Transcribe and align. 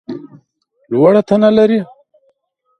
لوړه 0.91 1.21
تنه 1.27 1.49
لرې! 1.55 1.79